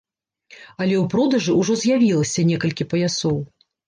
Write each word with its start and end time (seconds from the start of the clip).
Але 0.81 0.95
ў 1.01 1.09
продажы 1.13 1.53
ўжо 1.59 1.73
з'явілася 1.81 2.47
некалькі 2.53 2.89
паясоў. 2.95 3.37